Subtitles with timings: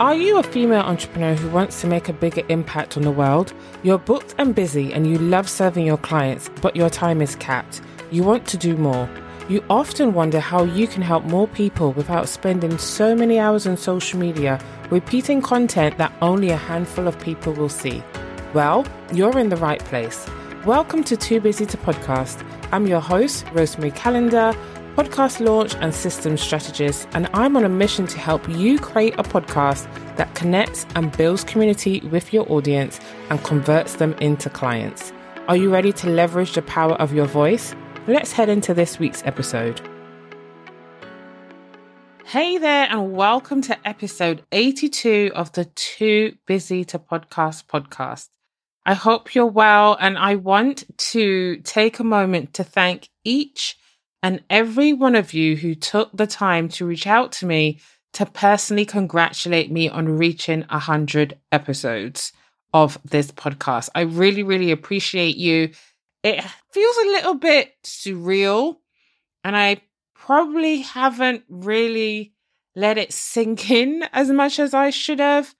[0.00, 3.52] Are you a female entrepreneur who wants to make a bigger impact on the world?
[3.82, 7.80] You're booked and busy and you love serving your clients, but your time is capped.
[8.12, 9.10] You want to do more.
[9.48, 13.76] You often wonder how you can help more people without spending so many hours on
[13.76, 18.00] social media repeating content that only a handful of people will see.
[18.54, 20.28] Well, you're in the right place.
[20.64, 22.46] Welcome to Too Busy to Podcast.
[22.70, 24.54] I'm your host, Rosemary Calendar
[24.98, 29.22] podcast launch and systems strategist, and I'm on a mission to help you create a
[29.22, 32.98] podcast that connects and builds community with your audience
[33.30, 35.12] and converts them into clients.
[35.46, 37.76] Are you ready to leverage the power of your voice?
[38.08, 39.80] Let's head into this week's episode.
[42.24, 48.30] Hey there, and welcome to episode 82 of the Too Busy to Podcast podcast.
[48.84, 53.76] I hope you're well, and I want to take a moment to thank each
[54.22, 57.78] and every one of you who took the time to reach out to me
[58.14, 62.32] to personally congratulate me on reaching 100 episodes
[62.74, 63.88] of this podcast.
[63.94, 65.70] I really, really appreciate you.
[66.22, 68.76] It feels a little bit surreal,
[69.44, 69.82] and I
[70.14, 72.34] probably haven't really
[72.74, 75.54] let it sink in as much as I should have.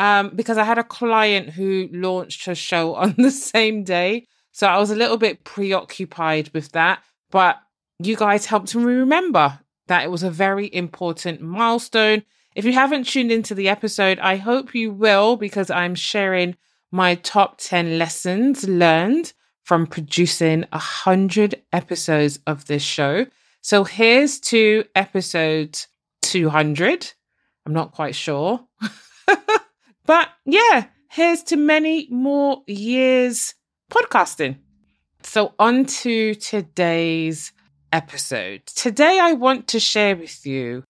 [0.00, 4.26] Um, because I had a client who launched her show on the same day.
[4.50, 7.02] So I was a little bit preoccupied with that.
[7.30, 7.58] But
[7.98, 12.22] you guys helped me remember that it was a very important milestone.
[12.54, 16.56] If you haven't tuned into the episode, I hope you will because I'm sharing
[16.90, 19.32] my top 10 lessons learned
[19.64, 23.26] from producing a hundred episodes of this show.
[23.62, 25.78] So here's to episode
[26.22, 27.12] 200.
[27.66, 28.60] I'm not quite sure.
[30.06, 33.54] but yeah, here's to many more years
[33.90, 34.58] podcasting.
[35.22, 37.52] So on to today's
[37.94, 38.66] episode.
[38.66, 40.82] Today, I want to share with you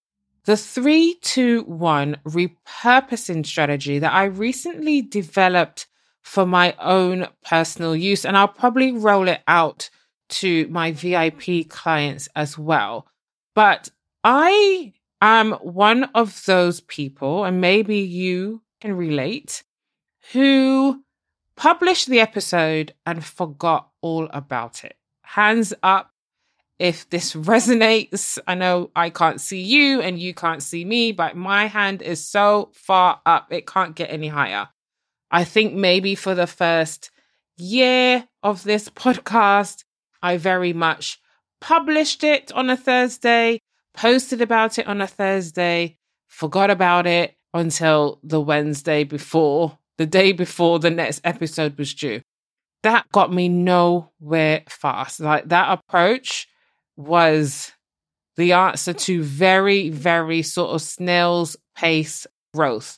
[0.45, 5.85] the 321 repurposing strategy that I recently developed
[6.23, 8.25] for my own personal use.
[8.25, 9.91] And I'll probably roll it out
[10.29, 13.07] to my VIP clients as well.
[13.53, 13.89] But
[14.23, 19.63] I am one of those people, and maybe you can relate,
[20.33, 21.03] who
[21.55, 24.97] published the episode and forgot all about it.
[25.21, 26.09] Hands up
[26.79, 28.37] if this resonates.
[28.47, 32.25] I know I can't see you and you can't see me, but my hand is
[32.25, 34.69] so far up, it can't get any higher.
[35.31, 37.11] I think maybe for the first
[37.57, 39.83] year of this podcast,
[40.21, 41.19] I very much
[41.61, 43.59] published it on a Thursday,
[43.93, 45.97] posted about it on a Thursday,
[46.27, 52.21] forgot about it until the Wednesday before, the day before the next episode was due.
[52.83, 55.19] That got me nowhere fast.
[55.19, 56.47] Like that approach
[56.97, 57.73] was
[58.37, 58.97] the answer hmm.
[58.97, 62.97] to very, very sort of snail's pace growth.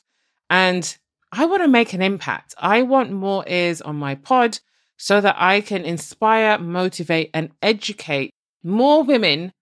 [0.50, 0.96] And
[1.32, 2.54] I want to make an impact.
[2.58, 4.58] I want more ears on my pod
[4.96, 8.30] so that I can inspire, motivate, and educate
[8.64, 9.52] more women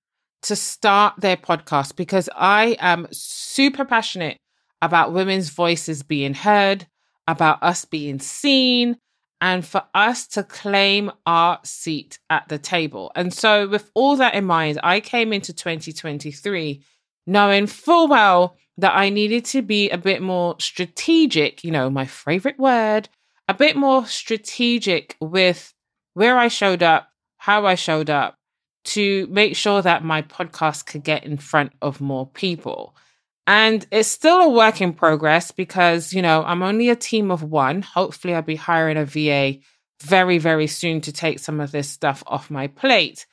[0.43, 4.39] to start their podcast because I am super passionate
[4.81, 6.87] about women's voices being heard,
[7.27, 8.97] about us being seen,
[9.41, 13.13] and for us to claim our seat at the table.
[13.15, 16.83] And so, with all that in mind, I came into 2023
[17.27, 22.07] knowing full well that I needed to be a bit more strategic, you know, my
[22.07, 23.09] favorite word,
[23.49, 25.73] a bit more strategic with
[26.15, 28.37] where I showed up, how I showed up
[28.85, 32.95] to make sure that my podcast could get in front of more people.
[33.47, 37.43] And it's still a work in progress because, you know, I'm only a team of
[37.43, 37.83] one.
[37.83, 39.61] Hopefully, I'll be hiring a VA
[40.03, 43.27] very, very soon to take some of this stuff off my plate.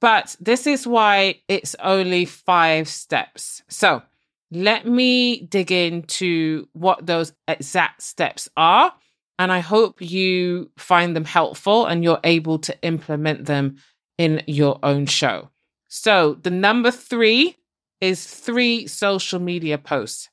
[0.00, 3.62] But this is why it's only five steps.
[3.68, 4.02] So
[4.50, 8.92] let me dig into what those exact steps are.
[9.38, 13.76] And I hope you find them helpful and you're able to implement them
[14.18, 15.50] in your own show.
[15.88, 17.56] So the number three
[18.02, 20.28] is three social media posts.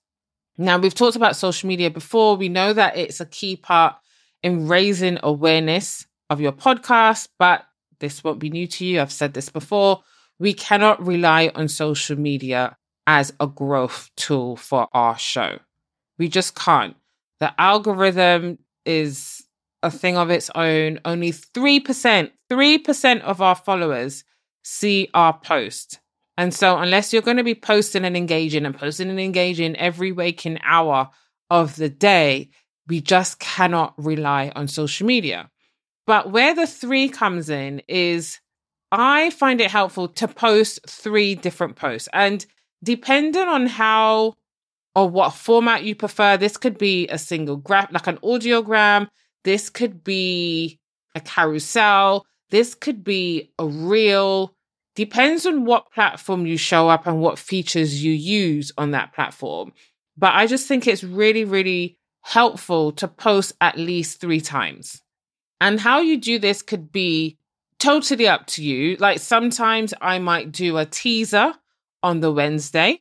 [0.57, 2.35] Now, we've talked about social media before.
[2.35, 3.95] We know that it's a key part
[4.41, 7.63] in raising awareness of your podcast, but
[7.99, 8.99] this won't be new to you.
[8.99, 10.01] I've said this before.
[10.39, 15.59] We cannot rely on social media as a growth tool for our show.
[16.17, 16.95] We just can't.
[17.39, 19.43] The algorithm is
[19.83, 20.99] a thing of its own.
[21.05, 24.23] Only 3%, 3% of our followers
[24.63, 25.99] see our post.
[26.39, 30.13] And so, unless you're going to be posting and engaging and posting and engaging every
[30.13, 31.09] waking hour
[31.49, 32.49] of the day,
[32.87, 35.49] we just cannot rely on social media.
[36.07, 38.39] But where the three comes in is
[38.91, 42.07] I find it helpful to post three different posts.
[42.13, 42.45] And
[42.83, 44.35] depending on how
[44.95, 46.37] or what format you prefer.
[46.37, 49.07] This could be a single graph, like an audiogram.
[49.43, 50.79] This could be
[51.15, 52.25] a carousel.
[52.49, 54.55] This could be a reel.
[54.99, 59.71] Depends on what platform you show up and what features you use on that platform.
[60.17, 65.01] But I just think it's really, really helpful to post at least three times.
[65.61, 67.37] And how you do this could be
[67.79, 68.97] totally up to you.
[68.97, 71.53] Like sometimes I might do a teaser
[72.03, 72.99] on the Wednesday.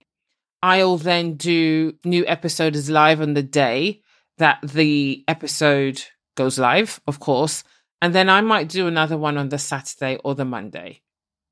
[0.63, 4.03] I'll then do new episode is live on the day
[4.37, 6.01] that the episode
[6.37, 7.65] goes live, of course.
[8.01, 11.03] And then I might do another one on the Saturday or the Monday.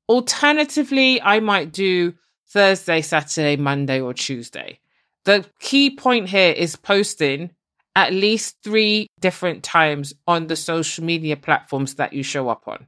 [0.09, 2.13] Alternatively, I might do
[2.47, 4.79] Thursday, Saturday, Monday, or Tuesday.
[5.25, 7.51] The key point here is posting
[7.95, 12.87] at least three different times on the social media platforms that you show up on.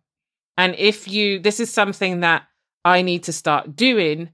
[0.57, 2.43] And if you, this is something that
[2.85, 4.29] I need to start doing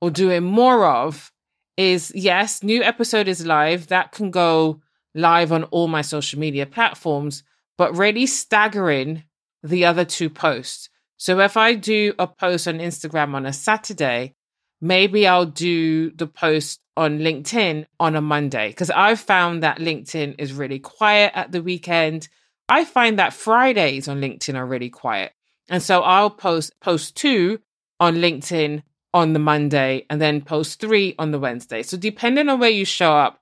[0.00, 1.30] or doing more of,
[1.76, 3.88] is yes, new episode is live.
[3.88, 4.80] That can go
[5.14, 7.42] live on all my social media platforms,
[7.76, 9.24] but really staggering
[9.62, 10.88] the other two posts.
[11.16, 14.34] So if I do a post on Instagram on a Saturday,
[14.80, 20.36] maybe I'll do the post on LinkedIn on a Monday because I've found that LinkedIn
[20.38, 22.28] is really quiet at the weekend.
[22.68, 25.32] I find that Fridays on LinkedIn are really quiet.
[25.68, 27.60] And so I'll post post two
[28.00, 28.82] on LinkedIn
[29.12, 31.82] on the Monday and then post three on the Wednesday.
[31.82, 33.40] So depending on where you show up,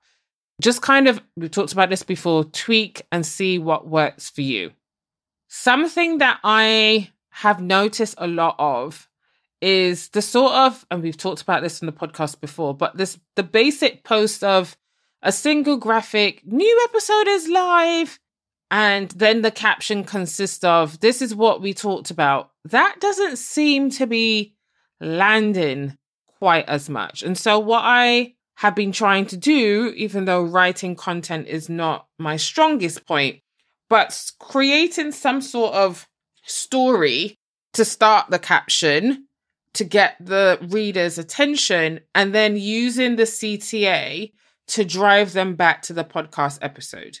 [0.61, 4.71] just kind of, we talked about this before, tweak and see what works for you.
[5.47, 9.09] Something that I have noticed a lot of
[9.61, 13.17] is the sort of, and we've talked about this in the podcast before, but this,
[13.35, 14.77] the basic post of
[15.21, 18.19] a single graphic, new episode is live.
[18.69, 22.51] And then the caption consists of, this is what we talked about.
[22.65, 24.55] That doesn't seem to be
[24.99, 25.97] landing
[26.39, 27.23] quite as much.
[27.23, 32.07] And so what I have been trying to do, even though writing content is not
[32.19, 33.41] my strongest point,
[33.89, 36.07] but creating some sort of
[36.43, 37.37] story
[37.73, 39.27] to start the caption
[39.73, 44.31] to get the reader's attention and then using the CTA
[44.67, 47.19] to drive them back to the podcast episode.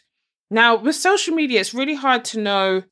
[0.51, 2.83] Now, with social media, it's really hard to know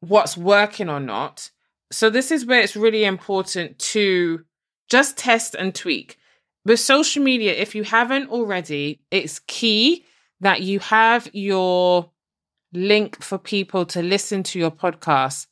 [0.00, 1.50] what's working or not.
[1.92, 4.44] So, this is where it's really important to
[4.90, 6.18] just test and tweak.
[6.64, 10.04] With social media, if you haven't already, it's key
[10.40, 12.10] that you have your
[12.72, 15.46] link for people to listen to your podcast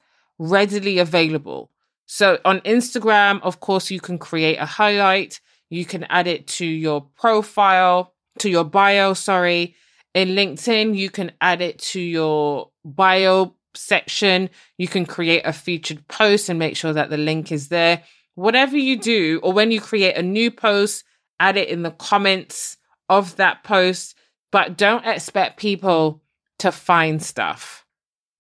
[0.50, 1.70] readily available.
[2.06, 5.40] So on Instagram, of course, you can create a highlight.
[5.70, 9.74] You can add it to your profile, to your bio, sorry.
[10.14, 14.50] In LinkedIn, you can add it to your bio section.
[14.76, 18.02] You can create a featured post and make sure that the link is there
[18.34, 21.04] whatever you do, or when you create a new post,
[21.40, 22.76] add it in the comments
[23.08, 24.14] of that post,
[24.50, 26.22] but don't expect people
[26.58, 27.84] to find stuff.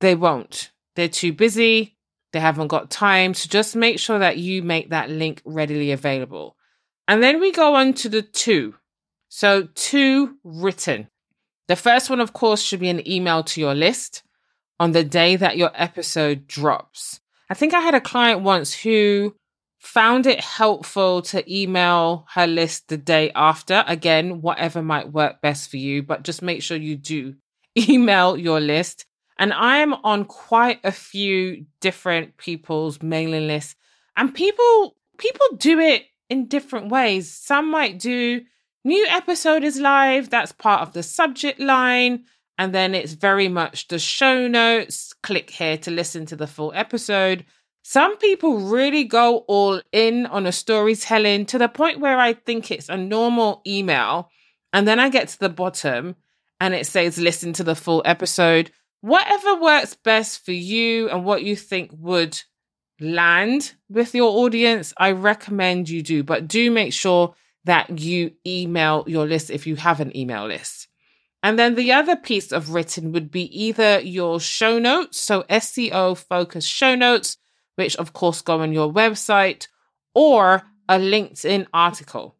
[0.00, 0.71] They won't.
[0.96, 1.96] They're too busy.
[2.32, 3.34] They haven't got time.
[3.34, 6.56] So just make sure that you make that link readily available.
[7.08, 8.74] And then we go on to the two.
[9.28, 11.08] So, two written.
[11.68, 14.22] The first one, of course, should be an email to your list
[14.78, 17.20] on the day that your episode drops.
[17.48, 19.34] I think I had a client once who
[19.78, 23.84] found it helpful to email her list the day after.
[23.86, 27.34] Again, whatever might work best for you, but just make sure you do
[27.78, 29.06] email your list.
[29.42, 33.74] And I am on quite a few different people's mailing lists,
[34.16, 37.28] and people people do it in different ways.
[37.34, 38.42] Some might do
[38.84, 42.22] new episode is live, that's part of the subject line.
[42.56, 45.12] And then it's very much the show notes.
[45.24, 47.44] Click here to listen to the full episode.
[47.82, 52.70] Some people really go all in on a storytelling to the point where I think
[52.70, 54.30] it's a normal email.
[54.72, 56.14] And then I get to the bottom
[56.60, 58.70] and it says, listen to the full episode.
[59.02, 62.40] Whatever works best for you and what you think would
[63.00, 66.22] land with your audience, I recommend you do.
[66.22, 70.86] But do make sure that you email your list if you have an email list.
[71.42, 76.16] And then the other piece of written would be either your show notes, so SEO
[76.16, 77.36] focused show notes,
[77.74, 79.66] which of course go on your website,
[80.14, 82.36] or a LinkedIn article.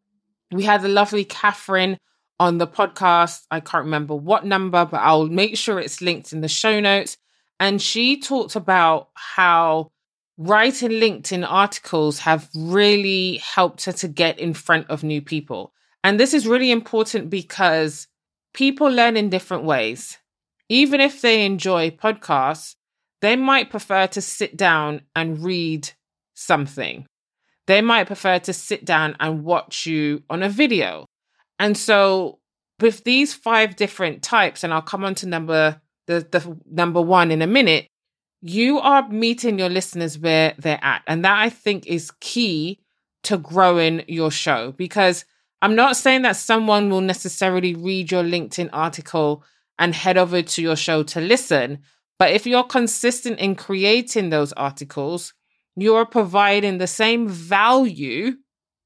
[0.52, 1.98] We had the lovely Catherine
[2.42, 3.44] on the podcast.
[3.52, 7.16] I can't remember what number, but I'll make sure it's linked in the show notes.
[7.60, 9.92] And she talked about how
[10.36, 15.72] writing LinkedIn articles have really helped her to get in front of new people.
[16.02, 18.08] And this is really important because
[18.52, 20.18] people learn in different ways.
[20.68, 22.74] Even if they enjoy podcasts,
[23.20, 25.88] they might prefer to sit down and read
[26.34, 27.06] something.
[27.68, 31.06] They might prefer to sit down and watch you on a video.
[31.62, 32.40] And so
[32.80, 37.30] with these five different types, and I'll come on to number the, the number one
[37.30, 37.86] in a minute,
[38.40, 41.02] you are meeting your listeners where they're at.
[41.06, 42.80] And that I think is key
[43.22, 45.24] to growing your show because
[45.62, 49.44] I'm not saying that someone will necessarily read your LinkedIn article
[49.78, 51.78] and head over to your show to listen.
[52.18, 55.32] But if you're consistent in creating those articles,
[55.76, 58.32] you're providing the same value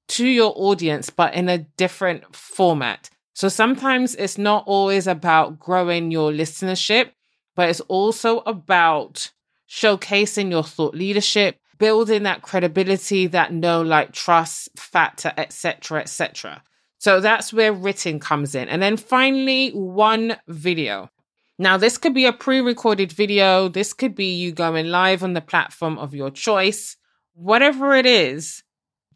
[0.08, 3.10] to your audience, but in a different format.
[3.34, 7.10] So sometimes it's not always about growing your listenership,
[7.54, 9.30] but it's also about
[9.68, 16.62] showcasing your thought leadership, building that credibility, that know, like, trust factor, etc., etc.
[16.98, 18.68] So that's where written comes in.
[18.68, 21.10] And then finally, one video.
[21.58, 23.68] Now, this could be a pre recorded video.
[23.68, 26.96] This could be you going live on the platform of your choice.
[27.34, 28.62] Whatever it is,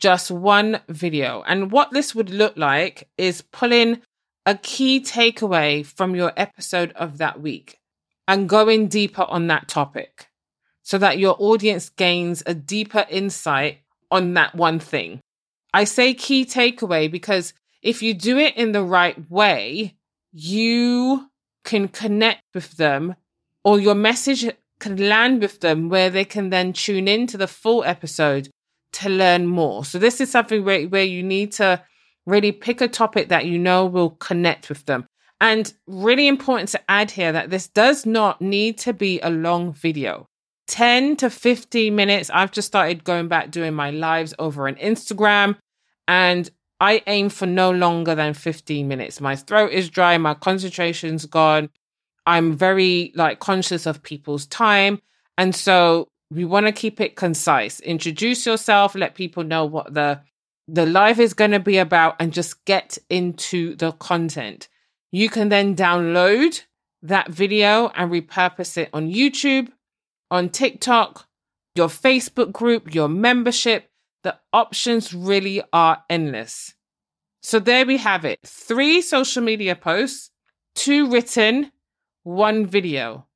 [0.01, 1.45] just one video.
[1.47, 4.03] And what this would look like is pulling
[4.47, 7.79] a key takeaway from your episode of that week
[8.27, 10.29] and going deeper on that topic
[10.83, 13.79] so that your audience gains a deeper insight
[14.11, 15.21] on that one thing.
[15.73, 17.53] I say key takeaway because
[17.83, 19.97] if you do it in the right way,
[20.33, 21.31] you
[21.65, 23.15] can connect with them
[23.63, 27.85] or your message can land with them where they can then tune into the full
[27.85, 28.49] episode
[28.93, 29.85] to learn more.
[29.85, 31.83] So this is something where, where you need to
[32.27, 35.07] really pick a topic that you know will connect with them.
[35.41, 39.73] And really important to add here that this does not need to be a long
[39.73, 40.27] video.
[40.69, 42.31] 10 to 15 minutes.
[42.33, 45.57] I've just started going back doing my lives over on Instagram
[46.07, 49.21] and I aim for no longer than 15 minutes.
[49.21, 51.71] My throat is dry, my concentration's gone.
[52.27, 55.01] I'm very like conscious of people's time.
[55.37, 57.81] And so we want to keep it concise.
[57.81, 60.21] Introduce yourself, let people know what the
[60.69, 64.69] the live is going to be about and just get into the content.
[65.11, 66.63] You can then download
[67.03, 69.69] that video and repurpose it on YouTube,
[70.31, 71.27] on TikTok,
[71.75, 73.91] your Facebook group, your membership.
[74.23, 76.75] The options really are endless.
[77.43, 78.39] So there we have it.
[78.45, 80.31] Three social media posts,
[80.77, 81.73] two written,
[82.23, 83.27] one video.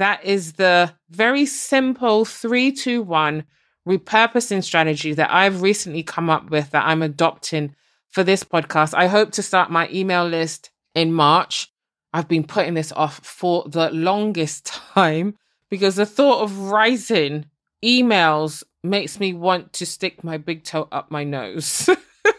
[0.00, 3.44] That is the very simple three, two, one
[3.86, 7.76] repurposing strategy that I've recently come up with that I'm adopting
[8.08, 8.94] for this podcast.
[8.94, 11.68] I hope to start my email list in March.
[12.14, 14.64] I've been putting this off for the longest
[14.94, 15.36] time
[15.68, 17.44] because the thought of writing
[17.84, 21.90] emails makes me want to stick my big toe up my nose.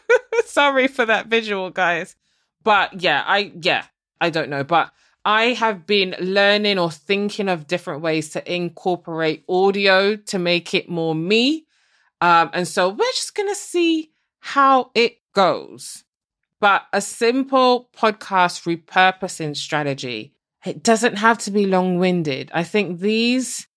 [0.46, 2.16] Sorry for that visual, guys.
[2.64, 3.84] But yeah, I, yeah,
[4.20, 4.64] I don't know.
[4.64, 4.92] But
[5.24, 10.90] I have been learning or thinking of different ways to incorporate audio to make it
[10.90, 11.66] more me.
[12.22, 16.04] Um, and so we're just going to see how it goes.
[16.60, 20.34] But a simple podcast repurposing strategy,
[20.66, 22.52] it doesn't have to be long winded.
[22.54, 23.68] I think these,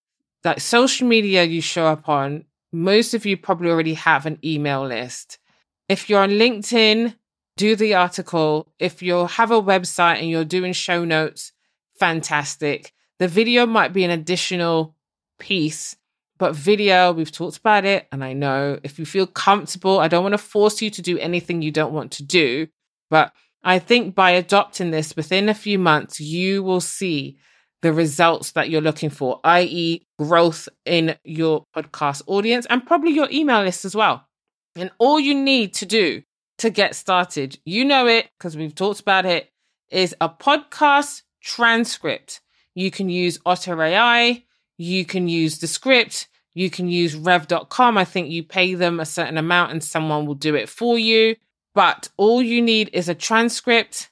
[0.45, 4.87] like social media you show up on, most of you probably already have an email
[4.87, 5.39] list.
[5.89, 7.15] If you're on LinkedIn,
[7.56, 8.73] do the article.
[8.78, 11.52] If you have a website and you're doing show notes,
[11.99, 12.92] fantastic.
[13.18, 14.96] The video might be an additional
[15.38, 15.96] piece,
[16.38, 18.08] but video, we've talked about it.
[18.11, 21.18] And I know if you feel comfortable, I don't want to force you to do
[21.18, 22.66] anything you don't want to do.
[23.11, 23.32] But
[23.62, 27.38] I think by adopting this within a few months, you will see
[27.82, 33.28] the results that you're looking for, i.e., growth in your podcast audience and probably your
[33.30, 34.26] email list as well.
[34.75, 36.23] And all you need to do
[36.58, 39.50] to get started, you know it because we've talked about it,
[39.90, 42.40] is a podcast transcript.
[42.75, 44.44] You can use Otter AI,
[44.76, 47.99] you can use Descript, you can use rev.com.
[47.99, 51.37] I think you pay them a certain amount and someone will do it for you.
[51.75, 54.11] But all you need is a transcript.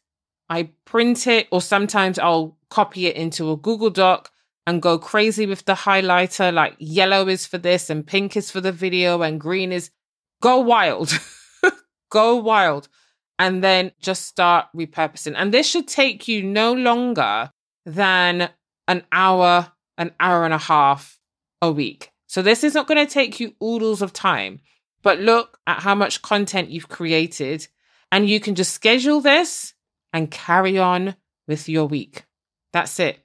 [0.48, 4.30] I print it, or sometimes I'll copy it into a Google Doc
[4.66, 6.52] and go crazy with the highlighter.
[6.52, 9.90] Like yellow is for this, and pink is for the video, and green is
[10.42, 11.18] go wild.
[12.12, 12.88] go wild.
[13.38, 15.34] And then just start repurposing.
[15.36, 17.50] And this should take you no longer
[17.84, 18.50] than
[18.86, 21.18] an hour, an hour and a half
[21.60, 22.12] a week.
[22.28, 24.60] So this is not going to take you oodles of time,
[25.02, 27.66] but look at how much content you've created
[28.12, 29.74] and you can just schedule this
[30.12, 31.16] and carry on
[31.48, 32.24] with your week.
[32.72, 33.18] That's it.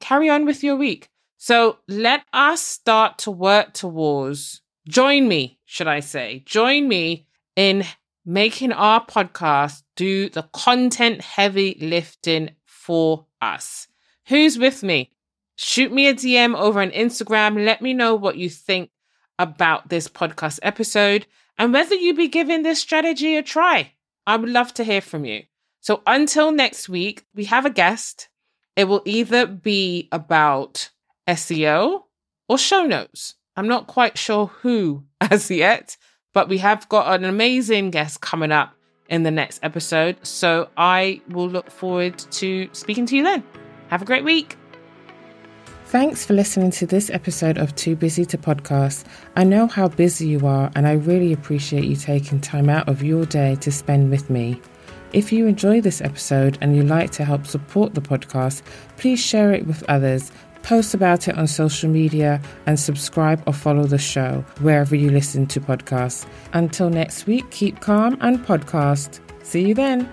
[0.00, 1.08] Carry on with your week.
[1.36, 7.84] So let us start to work towards, join me, should I say, join me in
[8.28, 13.88] making our podcast do the content heavy lifting for us.
[14.26, 15.10] Who's with me?
[15.56, 17.64] Shoot me a DM over on Instagram.
[17.64, 18.90] Let me know what you think
[19.38, 23.92] about this podcast episode and whether you be giving this strategy a try.
[24.26, 25.44] I would love to hear from you.
[25.80, 28.28] So until next week, we have a guest.
[28.76, 30.90] It will either be about
[31.26, 32.02] SEO
[32.46, 33.36] or show notes.
[33.56, 35.96] I'm not quite sure who as yet,
[36.38, 38.72] but we have got an amazing guest coming up
[39.08, 40.16] in the next episode.
[40.24, 43.42] So I will look forward to speaking to you then.
[43.88, 44.56] Have a great week.
[45.86, 49.02] Thanks for listening to this episode of Too Busy to Podcast.
[49.34, 53.02] I know how busy you are, and I really appreciate you taking time out of
[53.02, 54.60] your day to spend with me.
[55.12, 58.62] If you enjoy this episode and you'd like to help support the podcast,
[58.96, 60.30] please share it with others,
[60.62, 65.46] post about it on social media, and subscribe or follow the show wherever you listen
[65.46, 66.26] to podcasts.
[66.52, 69.20] Until next week, keep calm and podcast.
[69.42, 70.10] See you then.